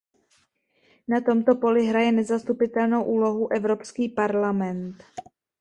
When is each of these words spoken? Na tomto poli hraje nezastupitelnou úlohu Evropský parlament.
Na 1.13 1.21
tomto 1.27 1.51
poli 1.55 1.83
hraje 1.85 2.11
nezastupitelnou 2.11 3.03
úlohu 3.03 3.53
Evropský 3.53 4.09
parlament. 4.09 5.03